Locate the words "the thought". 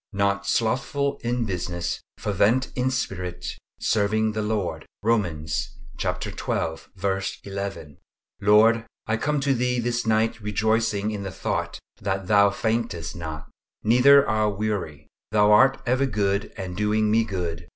11.21-11.77